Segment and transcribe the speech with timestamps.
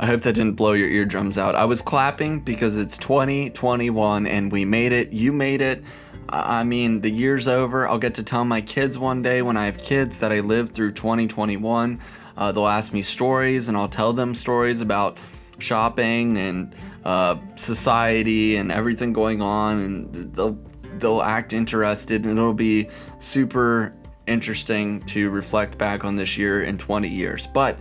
[0.00, 1.54] I hope that didn't blow your eardrums out.
[1.54, 5.12] I was clapping because it's 2021 and we made it.
[5.12, 5.82] You made it.
[6.28, 7.88] I mean, the year's over.
[7.88, 10.74] I'll get to tell my kids one day when I have kids that I lived
[10.74, 12.00] through 2021.
[12.36, 15.18] Uh, they'll ask me stories and I'll tell them stories about
[15.58, 16.74] shopping and
[17.04, 20.58] uh, society and everything going on, and they'll
[20.98, 22.88] they'll act interested, and it'll be
[23.18, 23.94] super
[24.26, 27.46] interesting to reflect back on this year in 20 years.
[27.46, 27.78] But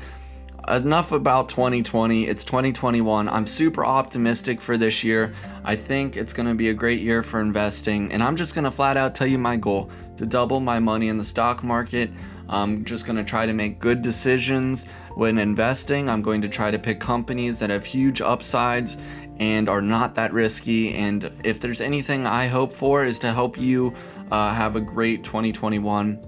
[0.70, 2.28] enough about 2020.
[2.28, 3.30] It's 2021.
[3.30, 5.34] I'm super optimistic for this year.
[5.64, 8.66] I think it's going to be a great year for investing, and I'm just going
[8.66, 12.12] to flat out tell you my goal to double my money in the stock market.
[12.50, 14.86] I'm just going to try to make good decisions
[15.16, 16.10] when investing.
[16.10, 18.98] I'm going to try to pick companies that have huge upsides
[19.40, 20.94] and are not that risky.
[20.96, 23.94] And if there's anything I hope for, is to help you
[24.32, 26.20] uh, have a great 2021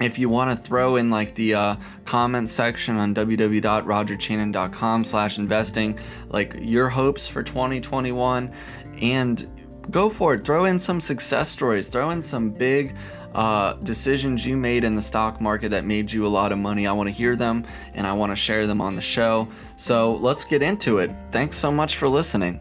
[0.00, 5.98] if you want to throw in like the uh, comment section on www.rogerchanin.com slash investing
[6.28, 8.52] like your hopes for 2021
[9.00, 9.50] and
[9.90, 10.44] go for it.
[10.44, 11.88] Throw in some success stories.
[11.88, 12.94] Throw in some big
[13.34, 16.86] uh, decisions you made in the stock market that made you a lot of money.
[16.86, 19.48] I want to hear them and i want to share them on the show.
[19.76, 21.10] So let's get into it.
[21.30, 22.60] Thanks so much for listening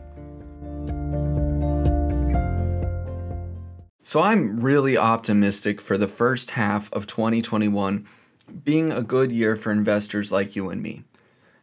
[4.06, 8.06] So I'm really optimistic for the first half of 2021
[8.66, 11.04] being a good year for investors like you and me.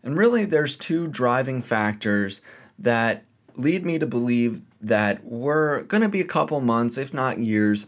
[0.02, 2.40] And really, there's two driving factors
[2.78, 3.24] that
[3.56, 7.86] lead me to believe that we're going to be a couple months, if not years,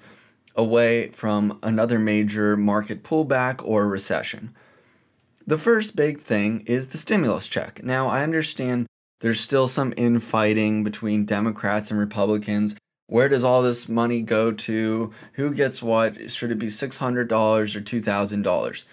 [0.55, 4.55] away from another major market pullback or recession.
[5.47, 7.83] The first big thing is the stimulus check.
[7.83, 8.86] Now, I understand
[9.20, 12.77] there's still some infighting between Democrats and Republicans
[13.12, 15.12] where does all this money go to?
[15.34, 16.30] Who gets what?
[16.30, 18.84] Should it be $600 or $2,000?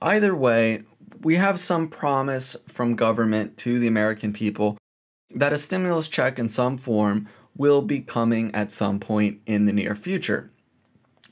[0.00, 0.82] Either way,
[1.22, 4.78] we have some promise from government to the American people
[5.34, 9.72] that a stimulus check in some form will be coming at some point in the
[9.72, 10.52] near future.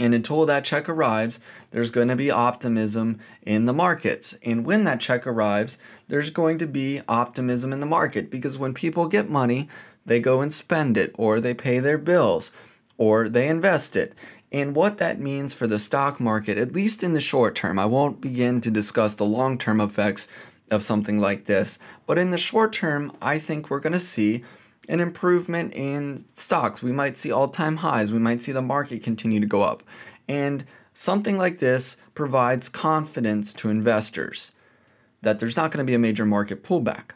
[0.01, 1.39] And until that check arrives,
[1.71, 4.37] there's going to be optimism in the markets.
[4.43, 8.75] And when that check arrives, there's going to be optimism in the market because when
[8.75, 9.69] people get money,
[10.07, 12.53] they go and spend it, or they pay their bills,
[12.97, 14.15] or they invest it.
[14.53, 17.87] And what that means for the stock market, at least in the short term, I
[17.87, 20.29] won't begin to discuss the long term effects
[20.71, 24.43] of something like this, but in the short term, I think we're going to see
[24.89, 26.83] an improvement in stocks.
[26.83, 29.83] We might see all time highs, we might see the market continue to go up.
[30.29, 34.53] And something like this provides confidence to investors
[35.23, 37.11] that there's not going to be a major market pullback.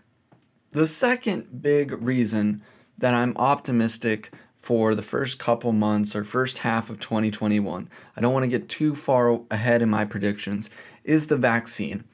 [0.72, 2.62] The second big reason
[3.00, 4.31] that I'm optimistic
[4.61, 7.88] for the first couple months or first half of 2021.
[8.16, 10.71] I don't want to get too far ahead in my predictions.
[11.03, 12.05] Is the vaccine.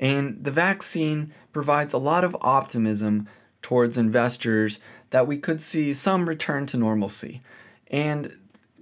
[0.00, 3.28] And the vaccine provides a lot of optimism
[3.60, 4.80] towards investors
[5.10, 7.40] that we could see some return to normalcy.
[7.88, 8.36] And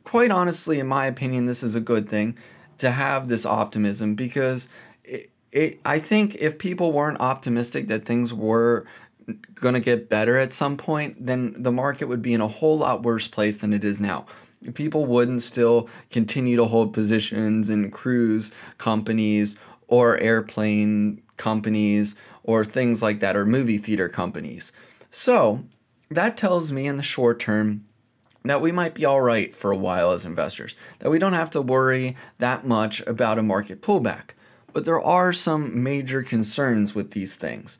[0.04, 2.38] quite honestly, in my opinion, this is a good thing
[2.78, 4.68] to have this optimism because
[5.04, 8.86] it, it, I think if people weren't optimistic that things were
[9.54, 12.78] going to get better at some point, then the market would be in a whole
[12.78, 14.26] lot worse place than it is now.
[14.74, 19.56] People wouldn't still continue to hold positions in cruise companies
[19.86, 24.72] or airplane companies or things like that, or movie theater companies.
[25.10, 25.64] So
[26.10, 27.84] that tells me in the short term
[28.44, 31.50] that we might be all right for a while as investors, that we don't have
[31.50, 34.30] to worry that much about a market pullback.
[34.72, 37.78] But there are some major concerns with these things.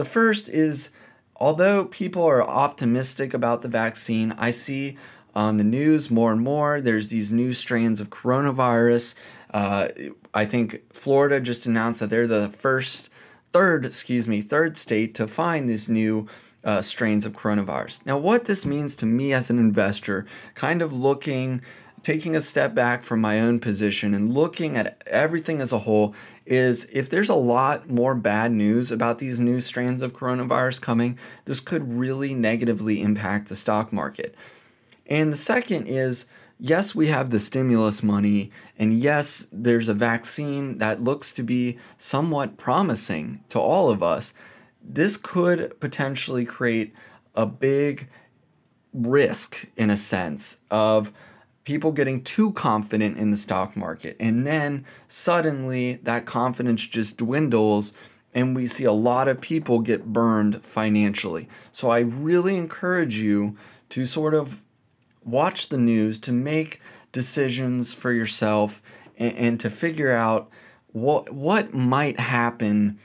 [0.00, 0.92] The first is
[1.36, 4.96] although people are optimistic about the vaccine, I see
[5.34, 9.14] on the news more and more there's these new strains of coronavirus.
[9.52, 9.88] Uh,
[10.32, 13.10] I think Florida just announced that they're the first,
[13.52, 16.26] third, excuse me, third state to find these new
[16.64, 18.06] uh, strains of coronavirus.
[18.06, 20.24] Now, what this means to me as an investor,
[20.54, 21.60] kind of looking
[22.02, 26.14] taking a step back from my own position and looking at everything as a whole
[26.46, 31.18] is if there's a lot more bad news about these new strands of coronavirus coming,
[31.44, 34.34] this could really negatively impact the stock market.
[35.06, 36.26] And the second is
[36.60, 41.78] yes, we have the stimulus money, and yes, there's a vaccine that looks to be
[41.96, 44.34] somewhat promising to all of us.
[44.82, 46.92] This could potentially create
[47.34, 48.08] a big
[48.92, 51.12] risk, in a sense, of
[51.70, 54.16] people getting too confident in the stock market.
[54.18, 57.92] And then suddenly that confidence just dwindles
[58.34, 61.46] and we see a lot of people get burned financially.
[61.70, 63.56] So I really encourage you
[63.90, 64.60] to sort of
[65.24, 66.80] watch the news, to make
[67.12, 68.82] decisions for yourself,
[69.16, 70.50] and, and to figure out
[70.90, 72.98] what what might happen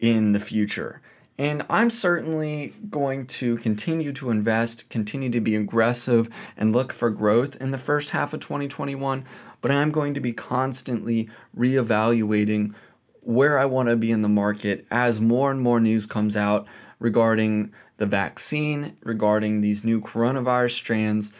[0.00, 1.00] in the future.
[1.42, 7.10] And I'm certainly going to continue to invest, continue to be aggressive, and look for
[7.10, 9.24] growth in the first half of 2021.
[9.60, 11.28] But I'm going to be constantly
[11.58, 12.74] reevaluating
[13.22, 16.64] where I want to be in the market as more and more news comes out
[17.00, 21.32] regarding the vaccine, regarding these new coronavirus strands,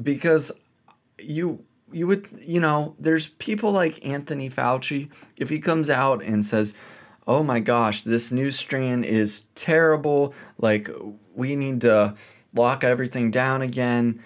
[0.00, 0.52] because
[1.18, 6.46] you you would you know there's people like Anthony Fauci if he comes out and
[6.46, 6.74] says
[7.28, 10.34] oh my gosh this new strand is terrible.
[10.58, 10.90] Like
[11.34, 12.14] we need to
[12.54, 14.20] lock everything down again.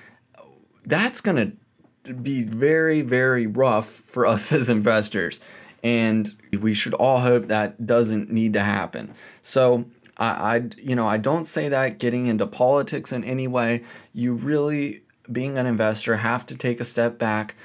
[0.84, 1.58] That's going
[2.04, 5.40] to be very very rough for us as investors.
[5.82, 9.12] And we should all hope that doesn't need to happen.
[9.42, 9.84] So
[10.16, 10.26] I,
[10.56, 13.82] I you know i don't say that getting into politics in any way.
[14.14, 17.56] You really being an investor have to take a step back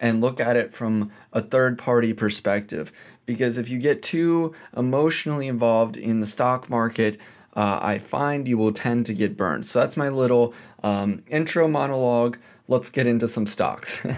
[0.00, 2.92] and look at it from a third party perspective.
[3.26, 7.18] Because if you get too emotionally involved in the stock market,
[7.56, 9.66] uh, I find you will tend to get burned.
[9.66, 12.36] So that's my little um, intro monologue.
[12.68, 14.00] Let's get into some stocks.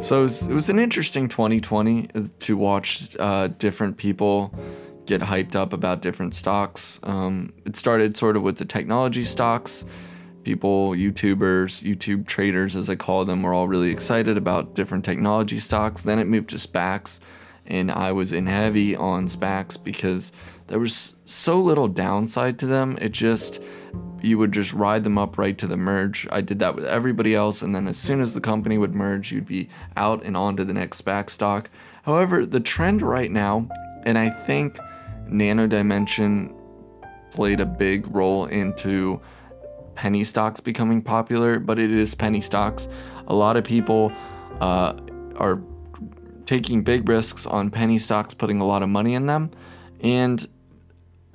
[0.00, 2.08] so it was, it was, an interesting 2020
[2.40, 4.54] to watch uh, different people
[5.06, 7.00] get hyped up about different stocks.
[7.02, 9.84] Um, it started sort of with the technology stocks.
[10.44, 15.58] People, YouTubers, YouTube traders, as I call them, were all really excited about different technology
[15.58, 16.02] stocks.
[16.02, 17.18] Then it moved to SPACs,
[17.66, 20.32] and I was in heavy on SPACs because
[20.66, 22.98] there was so little downside to them.
[23.00, 23.62] It just,
[24.22, 26.28] you would just ride them up right to the merge.
[26.30, 29.32] I did that with everybody else, and then as soon as the company would merge,
[29.32, 31.70] you'd be out and on to the next SPAC stock.
[32.02, 33.68] However, the trend right now,
[34.04, 34.78] and I think
[35.26, 36.54] Nano Dimension
[37.30, 39.20] played a big role into
[39.94, 42.88] penny stocks becoming popular, but it is penny stocks.
[43.26, 44.12] A lot of people
[44.60, 44.94] uh,
[45.36, 45.60] are
[46.46, 49.50] taking big risks on penny stocks, putting a lot of money in them.
[50.02, 50.46] And,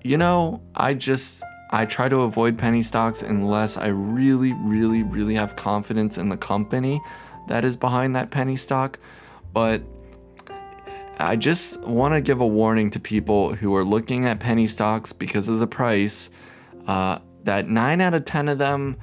[0.03, 5.35] you know, I just, I try to avoid penny stocks unless I really, really, really
[5.35, 7.01] have confidence in the company
[7.47, 8.99] that is behind that penny stock.
[9.53, 9.81] But
[11.19, 15.11] I just want to give a warning to people who are looking at penny stocks
[15.11, 16.29] because of the price
[16.87, 18.97] uh, that 9 out of 10 of them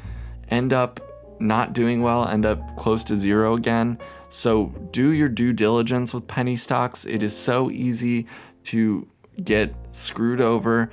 [0.49, 1.01] end up
[1.39, 3.99] not doing well, end up close to zero again.
[4.29, 7.05] So do your due diligence with penny stocks.
[7.05, 8.27] It is so easy
[8.65, 9.07] to
[9.45, 10.91] get screwed over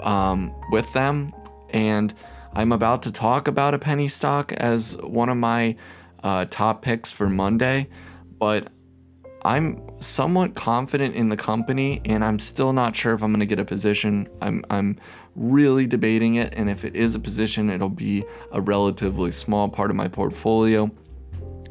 [0.00, 1.32] um, with them.
[1.70, 2.14] And
[2.52, 5.76] I'm about to talk about a penny stock as one of my
[6.22, 7.88] uh, top picks for Monday,
[8.38, 8.68] but
[9.44, 13.46] I'm somewhat confident in the company and I'm still not sure if I'm going to
[13.46, 14.28] get a position.
[14.40, 14.98] I'm I'm
[15.36, 19.90] really debating it and if it is a position, it'll be a relatively small part
[19.90, 20.90] of my portfolio.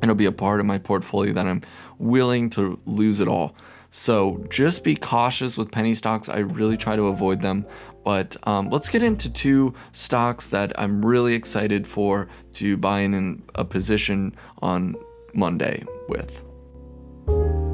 [0.02, 1.62] It'll be a part of my portfolio that I'm
[1.98, 3.56] willing to lose it all.
[3.90, 6.28] So just be cautious with penny stocks.
[6.28, 7.66] I really try to avoid them.
[8.04, 13.44] But um, let's get into two stocks that I'm really excited for to buy in
[13.56, 14.96] a position on
[15.34, 16.44] Monday with
[17.28, 17.73] you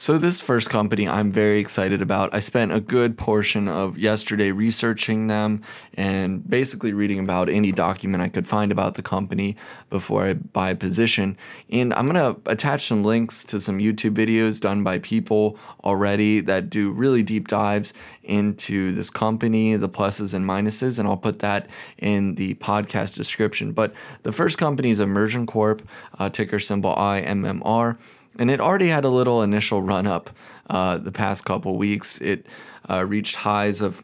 [0.00, 2.32] so, this first company I'm very excited about.
[2.32, 5.62] I spent a good portion of yesterday researching them
[5.94, 9.56] and basically reading about any document I could find about the company
[9.90, 11.36] before I buy a position.
[11.68, 16.42] And I'm going to attach some links to some YouTube videos done by people already
[16.42, 21.40] that do really deep dives into this company, the pluses and minuses, and I'll put
[21.40, 23.72] that in the podcast description.
[23.72, 25.82] But the first company is Immersion Corp,
[26.20, 27.98] uh, ticker symbol IMMR
[28.38, 30.30] and it already had a little initial run up
[30.70, 32.20] uh, the past couple weeks.
[32.20, 32.46] It
[32.88, 34.02] uh, reached highs of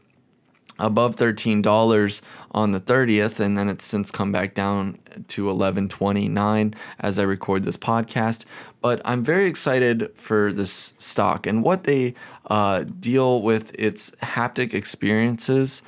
[0.78, 4.98] above $13 on the 30th and then it's since come back down
[5.28, 8.44] to 11.29 as I record this podcast.
[8.80, 12.14] But I'm very excited for this stock and what they
[12.46, 15.82] uh, deal with its haptic experiences.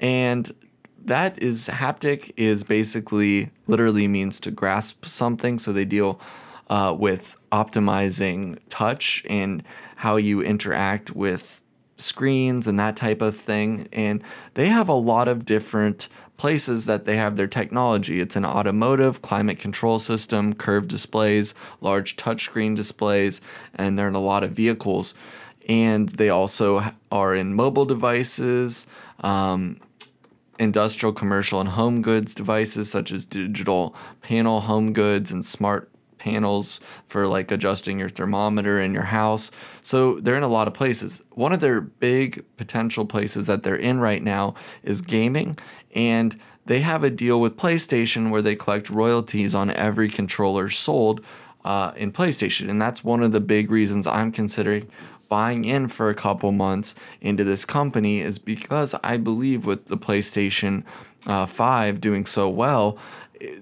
[0.00, 0.50] And
[1.04, 5.58] that is haptic is basically literally means to grasp something.
[5.58, 6.20] So they deal
[6.72, 9.62] uh, with optimizing touch and
[9.96, 11.60] how you interact with
[11.98, 13.86] screens and that type of thing.
[13.92, 14.24] And
[14.54, 18.20] they have a lot of different places that they have their technology.
[18.20, 23.42] It's an automotive, climate control system, curved displays, large touchscreen displays,
[23.74, 25.14] and they're in a lot of vehicles.
[25.68, 28.86] And they also are in mobile devices,
[29.20, 29.78] um,
[30.58, 35.91] industrial, commercial, and home goods devices such as digital panel home goods and smart
[36.22, 39.50] panels for like adjusting your thermometer in your house.
[39.82, 41.20] So they're in a lot of places.
[41.32, 45.58] One of their big potential places that they're in right now is gaming
[45.96, 51.20] and they have a deal with PlayStation where they collect royalties on every controller sold
[51.64, 52.70] uh, in PlayStation.
[52.70, 54.88] And that's one of the big reasons I'm considering
[55.28, 59.96] buying in for a couple months into this company is because I believe with the
[59.96, 60.84] PlayStation
[61.26, 62.98] uh, 5 doing so well,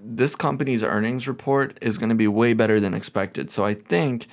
[0.03, 3.51] this company's earnings report is going to be way better than expected.
[3.51, 4.27] So I think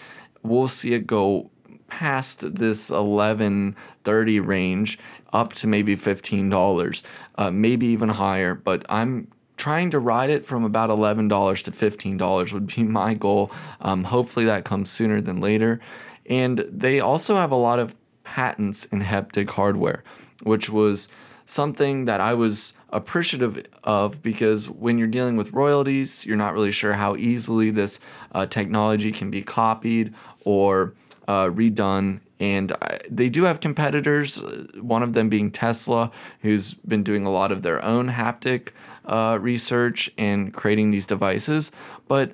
[0.43, 1.49] we'll see it go
[1.87, 4.99] past this 11.30 range
[5.33, 7.03] up to maybe $15,
[7.35, 8.55] uh, maybe even higher.
[8.55, 9.27] But I'm
[9.57, 13.51] trying to ride it from about $11 to $15 would be my goal.
[13.81, 15.79] Um, hopefully that comes sooner than later.
[16.25, 20.03] And they also have a lot of patents in haptic hardware,
[20.43, 21.07] which was
[21.47, 26.71] something that I was appreciative of because when you're dealing with royalties, you're not really
[26.71, 27.99] sure how easily this
[28.33, 30.13] uh, technology can be copied
[30.45, 30.93] or
[31.27, 32.19] uh, redone.
[32.39, 36.11] And I, they do have competitors, uh, one of them being Tesla,
[36.41, 38.69] who's been doing a lot of their own haptic
[39.05, 41.71] uh, research and creating these devices.
[42.07, 42.33] But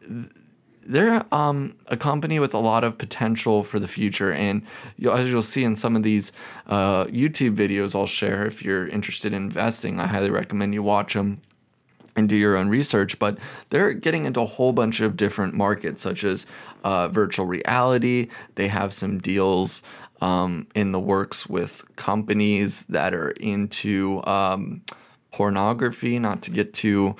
[0.00, 0.30] th-
[0.86, 4.32] they're um, a company with a lot of potential for the future.
[4.32, 4.62] And
[4.96, 6.32] you'll, as you'll see in some of these
[6.66, 11.14] uh, YouTube videos I'll share, if you're interested in investing, I highly recommend you watch
[11.14, 11.40] them
[12.14, 13.18] and do your own research.
[13.18, 13.38] But
[13.70, 16.46] they're getting into a whole bunch of different markets, such as
[16.84, 18.28] uh, virtual reality.
[18.54, 19.82] They have some deals
[20.20, 24.82] um, in the works with companies that are into um,
[25.32, 27.16] pornography, not to get too.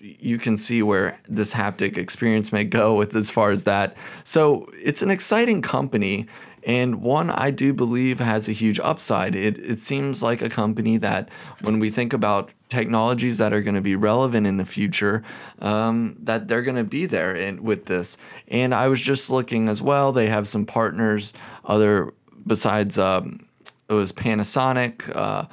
[0.00, 3.96] You can see where this haptic experience may go with as far as that.
[4.24, 6.26] So it's an exciting company
[6.64, 9.34] and one I do believe has a huge upside.
[9.34, 11.30] It, it seems like a company that
[11.62, 15.22] when we think about technologies that are going to be relevant in the future,
[15.60, 18.18] um, that they're going to be there in, with this.
[18.48, 20.12] And I was just looking as well.
[20.12, 21.32] They have some partners,
[21.64, 22.12] other
[22.46, 23.46] besides um,
[23.88, 25.14] it was Panasonic.
[25.14, 25.46] Uh,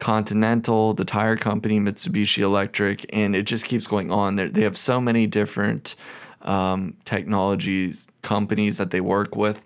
[0.00, 4.36] Continental, the tire company, Mitsubishi Electric, and it just keeps going on.
[4.36, 5.94] They're, they have so many different
[6.42, 9.62] um, technologies companies that they work with.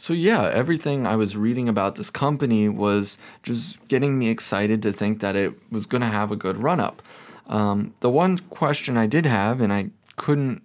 [0.00, 4.92] So yeah, everything I was reading about this company was just getting me excited to
[4.92, 7.02] think that it was going to have a good run up.
[7.48, 10.62] Um, the one question I did have, and I couldn't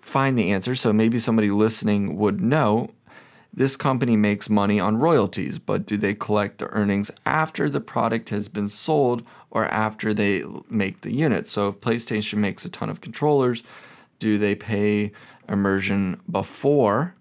[0.00, 2.90] find the answer, so maybe somebody listening would know,
[3.58, 8.28] this company makes money on royalties, but do they collect the earnings after the product
[8.28, 11.48] has been sold or after they make the unit?
[11.48, 13.64] So if PlayStation makes a ton of controllers,
[14.20, 15.10] do they pay
[15.48, 17.16] immersion before,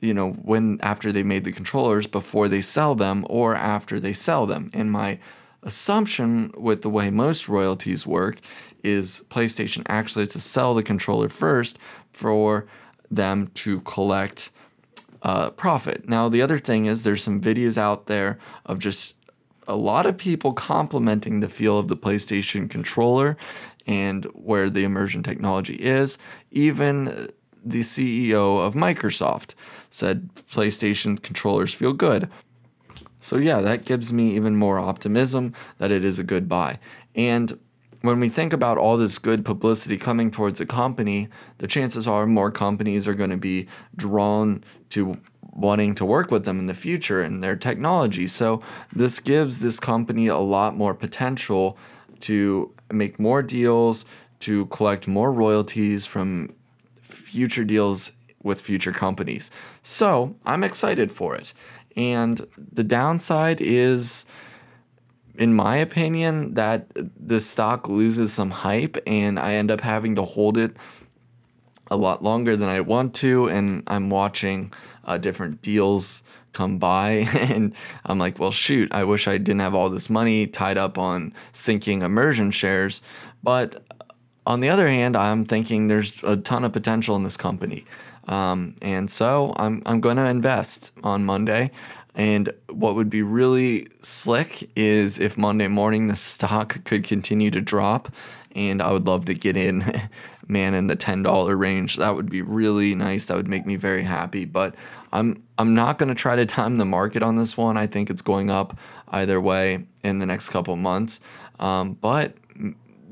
[0.00, 4.12] you know, when after they made the controllers, before they sell them or after they
[4.12, 4.72] sell them?
[4.74, 5.20] And my
[5.62, 8.40] assumption with the way most royalties work
[8.82, 11.78] is PlayStation actually to sell the controller first
[12.12, 12.66] for
[13.08, 14.50] them to collect
[15.22, 16.08] uh, profit.
[16.08, 19.14] Now, the other thing is there's some videos out there of just
[19.68, 23.36] a lot of people complimenting the feel of the PlayStation controller
[23.86, 26.18] and where the immersion technology is.
[26.50, 27.30] Even
[27.64, 29.54] the CEO of Microsoft
[29.90, 32.28] said PlayStation controllers feel good.
[33.20, 36.78] So, yeah, that gives me even more optimism that it is a good buy.
[37.14, 37.58] And
[38.02, 42.26] when we think about all this good publicity coming towards a company, the chances are
[42.26, 45.16] more companies are going to be drawn to
[45.52, 48.26] wanting to work with them in the future and their technology.
[48.26, 51.76] So this gives this company a lot more potential
[52.20, 54.04] to make more deals,
[54.40, 56.54] to collect more royalties from
[57.02, 59.50] future deals with future companies.
[59.82, 61.52] So I'm excited for it.
[61.96, 64.24] And the downside is
[65.40, 70.22] in my opinion, that the stock loses some hype and I end up having to
[70.22, 70.76] hold it
[71.90, 73.48] a lot longer than I want to.
[73.48, 74.72] And I'm watching
[75.04, 79.74] uh, different deals come by and I'm like, well, shoot, I wish I didn't have
[79.74, 83.02] all this money tied up on sinking immersion shares.
[83.42, 83.82] But
[84.46, 87.84] on the other hand, I'm thinking there's a ton of potential in this company.
[88.28, 91.70] Um, and so I'm, I'm going to invest on Monday.
[92.14, 97.60] And what would be really slick is if Monday morning the stock could continue to
[97.60, 98.12] drop,
[98.54, 99.84] and I would love to get in,
[100.48, 101.96] man, in the ten dollar range.
[101.96, 103.26] That would be really nice.
[103.26, 104.44] That would make me very happy.
[104.44, 104.74] But
[105.12, 107.76] I'm I'm not to try to time the market on this one.
[107.76, 108.78] I think it's going up
[109.08, 111.20] either way in the next couple months.
[111.58, 112.36] Um, but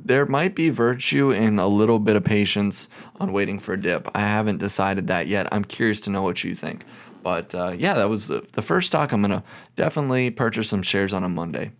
[0.04, 2.88] there might be virtue in a little bit of patience
[3.20, 4.08] on waiting for a dip.
[4.14, 5.48] I haven't decided that yet.
[5.52, 6.84] I'm curious to know what you think.
[7.22, 9.42] But uh, yeah, that was the, first stock I'm to
[9.76, 11.72] definitely purchase some shares on a Monday.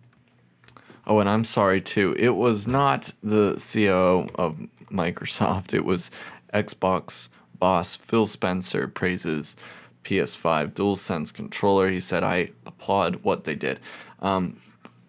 [1.09, 2.15] Oh, and I'm sorry too.
[2.19, 4.59] It was not the CEO of
[4.91, 6.11] Microsoft, it was
[6.53, 9.57] Xbox boss Phil Spencer praises
[10.03, 11.89] PS5 DualSense controller.
[11.89, 13.79] He said, I applaud what they did.
[14.21, 14.61] Um,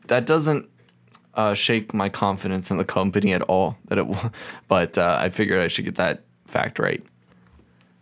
[0.08, 0.68] that doesn't
[1.34, 3.76] uh, shake my confidence in the company at all.
[3.88, 4.30] That it, w-
[4.68, 7.04] but uh, I figured I should get that fact right.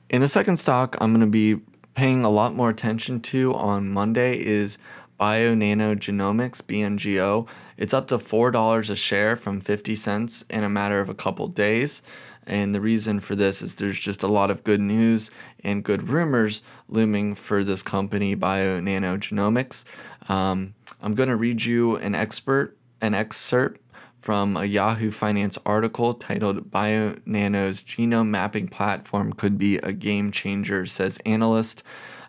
[0.08, 1.60] In the second stock, I'm going to be
[1.94, 4.78] paying a lot more attention to on Monday is
[5.18, 7.48] Bionano Genomics (BNGO).
[7.76, 11.14] It's up to four dollars a share from fifty cents in a matter of a
[11.14, 12.02] couple days.
[12.46, 15.30] And the reason for this is there's just a lot of good news
[15.64, 19.84] and good rumors looming for this company, Bionano Genomics.
[20.30, 23.80] Um, I'm going to read you an expert, an excerpt
[24.20, 30.86] from a Yahoo Finance article titled Bionano's genome mapping platform could be a game changer,
[30.86, 31.82] says analyst.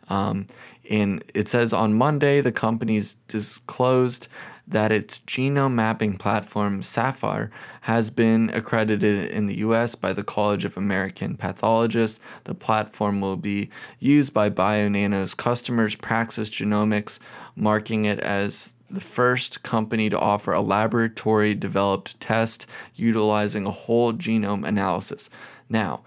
[0.10, 0.48] Um,
[0.90, 4.28] it says on Monday, the company's disclosed
[4.68, 7.50] that its genome mapping platform, Saphyr,
[7.82, 12.20] has been accredited in the US by the College of American Pathologists.
[12.44, 13.70] The platform will be
[14.00, 17.20] used by Bionano's customers, Praxis Genomics,
[17.56, 24.14] marking it as the first company to offer a laboratory developed test utilizing a whole
[24.14, 25.30] genome analysis.
[25.68, 26.02] Now,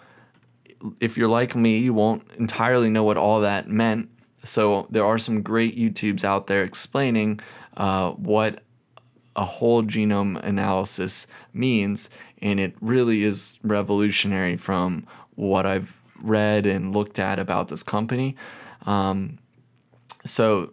[1.01, 4.09] if you're like me, you won't entirely know what all that meant.
[4.45, 7.41] So, there are some great YouTubes out there explaining
[7.77, 8.63] uh, what
[9.37, 15.07] a whole genome analysis means, and it really is revolutionary from
[15.37, 18.37] what I've read and looked at about this company.
[18.87, 19.39] Um,
[20.25, 20.73] so,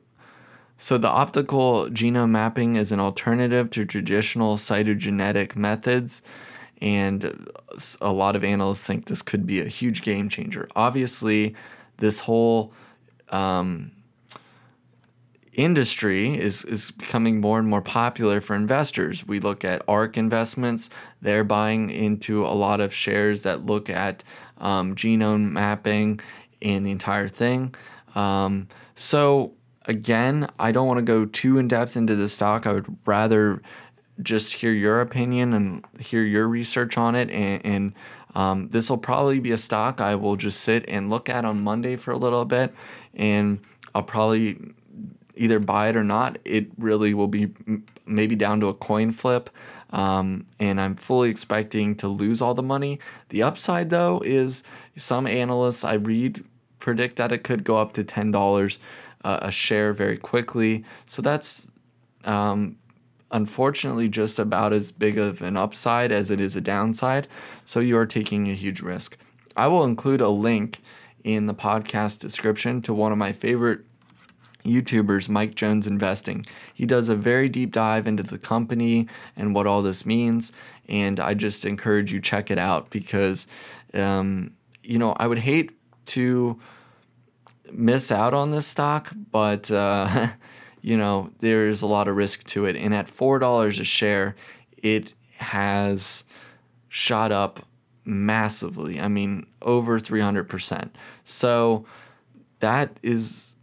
[0.77, 6.21] so the optical genome mapping is an alternative to traditional cytogenetic methods,
[6.81, 7.49] and
[8.01, 10.67] a lot of analysts think this could be a huge game changer.
[10.75, 11.55] Obviously,
[11.97, 12.73] this whole
[13.31, 13.91] um,
[15.53, 19.27] industry is, is becoming more and more popular for investors.
[19.27, 20.89] We look at ARK investments,
[21.21, 24.24] they're buying into a lot of shares that look at
[24.57, 26.19] um, genome mapping
[26.62, 27.75] and the entire thing.
[28.15, 29.53] Um, so,
[29.86, 32.65] again, I don't want to go too in depth into the stock.
[32.65, 33.62] I would rather
[34.21, 37.29] just hear your opinion and hear your research on it.
[37.29, 37.93] And, and
[38.36, 41.61] um, this will probably be a stock I will just sit and look at on
[41.61, 42.74] Monday for a little bit.
[43.13, 43.59] And
[43.96, 44.57] I'll probably
[45.35, 46.37] either buy it or not.
[46.46, 47.50] It really will be
[48.05, 49.50] maybe down to a coin flip.
[49.92, 53.00] Um, and I'm fully expecting to lose all the money.
[53.29, 54.63] The upside, though, is
[54.96, 56.44] some analysts I read
[56.79, 58.77] predict that it could go up to $10
[59.24, 60.85] uh, a share very quickly.
[61.05, 61.72] So that's
[62.25, 62.77] um,
[63.31, 67.27] unfortunately just about as big of an upside as it is a downside.
[67.65, 69.18] So you are taking a huge risk.
[69.55, 70.81] I will include a link
[71.24, 73.81] in the podcast description to one of my favorite
[74.63, 76.46] YouTubers, Mike Jones Investing.
[76.74, 80.51] He does a very deep dive into the company and what all this means,
[80.87, 83.48] and I just encourage you check it out because,
[83.94, 84.51] um,
[84.83, 85.72] you know, I would hate
[86.07, 86.59] to
[87.72, 90.27] miss out on this stock, but uh,
[90.81, 93.83] you know, there is a lot of risk to it, and at four dollars a
[93.83, 94.35] share,
[94.77, 96.24] it has
[96.87, 97.65] shot up
[98.05, 99.00] massively.
[99.00, 100.96] I mean, over three hundred percent.
[101.24, 101.85] So
[102.59, 103.53] that is.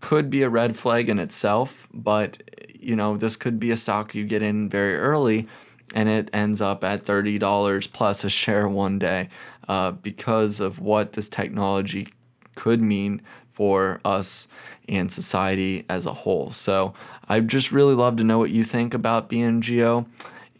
[0.00, 2.42] Could be a red flag in itself, but
[2.78, 5.48] you know, this could be a stock you get in very early
[5.94, 9.28] and it ends up at $30 plus a share one day
[9.68, 12.08] uh, because of what this technology
[12.54, 13.22] could mean
[13.54, 14.48] for us
[14.88, 16.50] and society as a whole.
[16.50, 16.94] So
[17.28, 20.06] I'd just really love to know what you think about BNGO.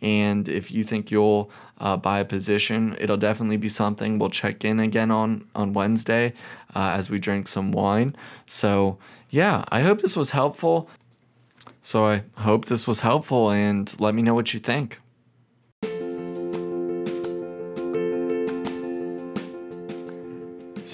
[0.01, 4.65] And if you think you'll uh, buy a position, it'll definitely be something we'll check
[4.65, 6.33] in again on on Wednesday
[6.75, 8.17] uh, as we drink some wine.
[8.47, 8.99] So
[9.31, 10.89] yeah, I hope this was helpful.
[11.83, 14.99] So I hope this was helpful and let me know what you think.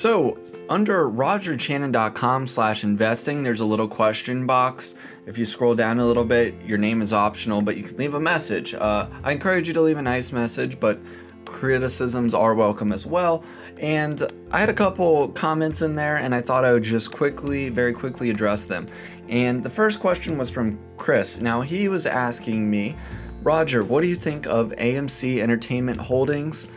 [0.00, 0.38] So,
[0.70, 4.94] under rogerchanin.com slash investing, there's a little question box.
[5.26, 8.14] If you scroll down a little bit, your name is optional, but you can leave
[8.14, 8.72] a message.
[8.72, 10.98] Uh, I encourage you to leave a nice message, but
[11.44, 13.44] criticisms are welcome as well.
[13.76, 17.68] And I had a couple comments in there, and I thought I would just quickly,
[17.68, 18.86] very quickly address them.
[19.28, 21.42] And the first question was from Chris.
[21.42, 22.96] Now, he was asking me,
[23.42, 26.68] Roger, what do you think of AMC Entertainment Holdings?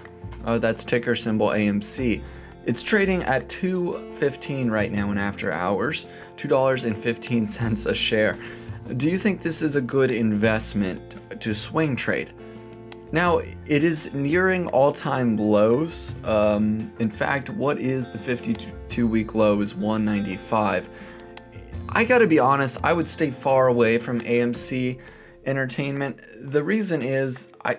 [0.44, 2.22] Uh, that's ticker symbol AMC.
[2.66, 6.06] It's trading at 2.15 right now in after hours,
[6.38, 8.38] $2.15 a share.
[8.98, 12.32] Do you think this is a good investment to swing trade?
[13.12, 16.16] Now, it is nearing all time lows.
[16.24, 20.90] Um, in fact, what is the 52 week low is 195.
[21.90, 25.00] I gotta be honest, I would stay far away from AMC
[25.46, 26.20] Entertainment.
[26.52, 27.78] The reason is, I,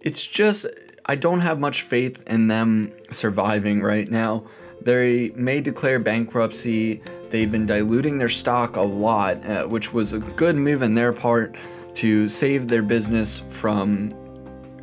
[0.00, 0.66] it's just,
[1.06, 4.44] I don't have much faith in them surviving right now.
[4.80, 7.02] They may declare bankruptcy.
[7.30, 11.12] They've been diluting their stock a lot, uh, which was a good move on their
[11.12, 11.56] part
[11.94, 14.14] to save their business from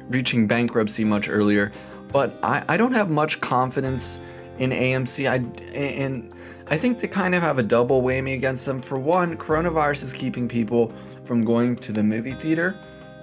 [0.09, 1.71] reaching bankruptcy much earlier.
[2.11, 4.19] But I, I don't have much confidence
[4.57, 5.29] in AMC.
[5.29, 5.35] I
[5.73, 6.33] and
[6.67, 8.81] I think they kind of have a double whammy against them.
[8.81, 12.77] For one, coronavirus is keeping people from going to the movie theater,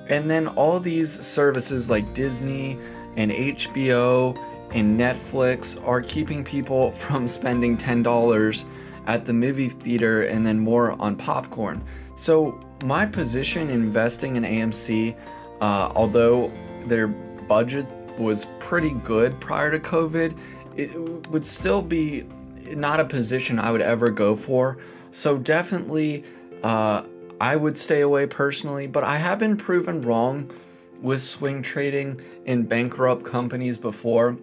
[0.08, 2.78] and then all these services like Disney
[3.16, 4.38] and HBO
[4.72, 8.64] and Netflix are keeping people from spending $10
[9.06, 11.84] at the movie theater and then more on popcorn.
[12.16, 15.16] So, my position investing in AMC,
[15.60, 16.52] uh, although
[16.86, 17.86] their budget
[18.18, 20.36] was pretty good prior to COVID,
[20.76, 22.26] it would still be
[22.74, 24.78] not a position I would ever go for.
[25.10, 26.24] So definitely,
[26.62, 27.04] uh,
[27.40, 28.86] I would stay away personally.
[28.86, 30.50] But I have been proven wrong
[31.02, 34.36] with swing trading in bankrupt companies before.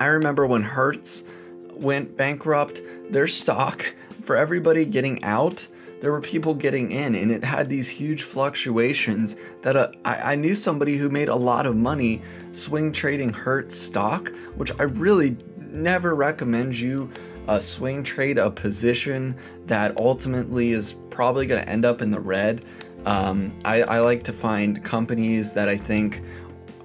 [0.00, 1.24] I remember when Hertz
[1.72, 5.66] went bankrupt, their stock for everybody getting out
[6.00, 10.34] there were people getting in and it had these huge fluctuations that uh, I, I,
[10.36, 15.36] knew somebody who made a lot of money swing trading Hertz stock which i really
[15.58, 17.10] never recommend you
[17.48, 19.34] uh, swing trade a position
[19.66, 22.64] that ultimately is probably going to end up in the red.
[23.06, 26.20] Um, I, I like to find companies that i think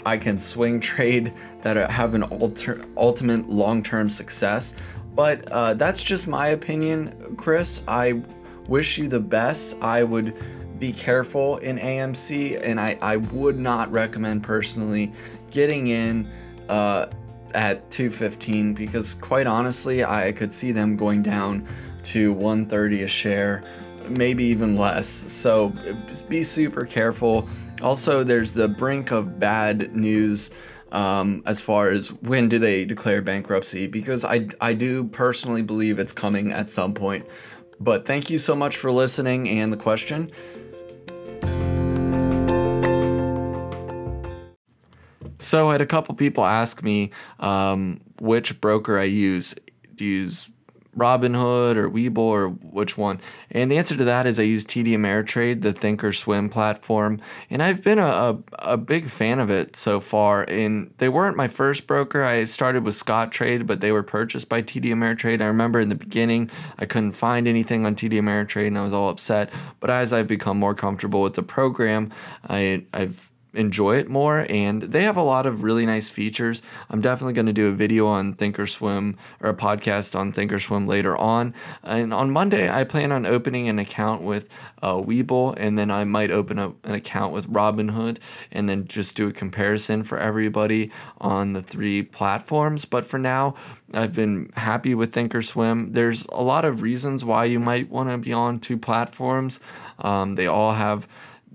[0.05, 4.75] i can swing trade that have an alter, ultimate long-term success.
[5.15, 7.83] But uh, that's just my opinion chris.
[7.87, 8.23] I
[8.67, 9.75] wish you the best.
[9.81, 10.35] I would
[10.79, 15.13] be careful in AMC, and I, I would not recommend personally
[15.51, 16.27] getting in
[16.69, 17.07] uh,
[17.53, 21.67] at 215 because, quite honestly, I could see them going down
[22.03, 23.63] to 130 a share,
[24.07, 25.07] maybe even less.
[25.07, 25.73] So
[26.29, 27.47] be super careful.
[27.81, 30.51] Also, there's the brink of bad news.
[30.91, 35.97] Um, as far as when do they declare bankruptcy because I, I do personally believe
[35.97, 37.25] it's coming at some point
[37.83, 40.31] but thank you so much for listening and the question.
[45.43, 49.53] So I had a couple people ask me um, which broker I use.
[49.93, 50.49] Do you use
[50.97, 53.19] Robinhood or Webull or which one?
[53.51, 57.83] And the answer to that is I use TD Ameritrade, the Thinkorswim platform, and I've
[57.83, 60.43] been a, a, a, big fan of it so far.
[60.43, 62.23] And they weren't my first broker.
[62.23, 65.41] I started with Scottrade, but they were purchased by TD Ameritrade.
[65.41, 68.93] I remember in the beginning I couldn't find anything on TD Ameritrade and I was
[68.93, 69.49] all upset.
[69.81, 72.11] But as I've become more comfortable with the program,
[72.47, 76.61] I, I've enjoy it more and they have a lot of really nice features.
[76.89, 81.15] I'm definitely going to do a video on thinkorswim or a podcast on thinkorswim later
[81.15, 81.53] on.
[81.83, 84.49] And on monday i plan on opening an account with
[84.81, 88.17] uh, webull and then i might open up an account with robinhood
[88.51, 92.85] and then just do a comparison for everybody on the three platforms.
[92.85, 93.55] But for now
[93.93, 95.93] i've been happy with thinkorswim.
[95.93, 99.59] There's a lot of reasons why you might want to be on two platforms.
[99.99, 101.07] Um, they all have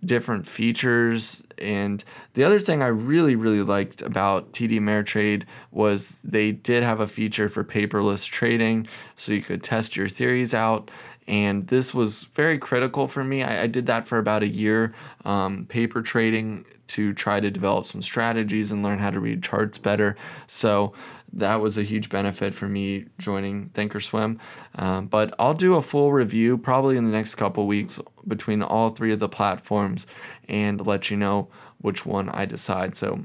[0.04, 1.42] different features.
[1.58, 7.00] And the other thing I really, really liked about TD Ameritrade was they did have
[7.00, 10.90] a feature for paperless trading, so you could test your theories out.
[11.26, 13.42] And this was very critical for me.
[13.42, 17.84] I, I did that for about a year, um, paper trading to try to develop
[17.84, 20.16] some strategies and learn how to read charts better.
[20.46, 20.94] So
[21.34, 24.38] that was a huge benefit for me joining Thinkorswim.
[24.76, 28.90] Um, but I'll do a full review probably in the next couple weeks between all
[28.90, 30.06] three of the platforms
[30.48, 31.48] and let you know
[31.80, 32.94] which one I decide.
[32.94, 33.24] So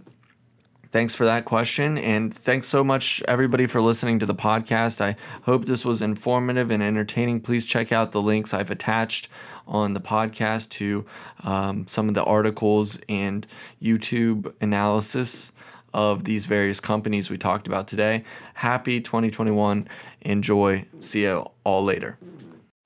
[0.91, 1.97] thanks for that question.
[1.97, 5.01] And thanks so much, everybody, for listening to the podcast.
[5.01, 7.41] I hope this was informative and entertaining.
[7.41, 9.27] Please check out the links I've attached
[9.67, 11.05] on the podcast to
[11.43, 13.47] um, some of the articles and
[13.81, 15.51] YouTube analysis
[15.93, 18.23] of these various companies we talked about today.
[18.53, 19.87] Happy 2021.
[20.21, 20.85] Enjoy.
[20.99, 22.17] See you all later.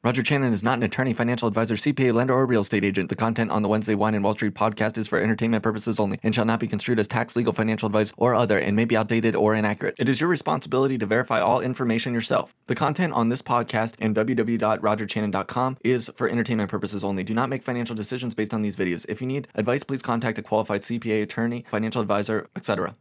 [0.07, 3.09] Roger Chanin is not an attorney, financial advisor, CPA, lender, or real estate agent.
[3.09, 6.17] The content on the Wednesday Wine and Wall Street podcast is for entertainment purposes only
[6.23, 8.95] and shall not be construed as tax, legal, financial advice, or other, and may be
[8.95, 9.95] outdated or inaccurate.
[9.99, 12.55] It is your responsibility to verify all information yourself.
[12.67, 17.25] The content on this podcast and www.rogerchanin.com is for entertainment purposes only.
[17.25, 19.05] Do not make financial decisions based on these videos.
[19.09, 22.95] If you need advice, please contact a qualified CPA, attorney, financial advisor, etc.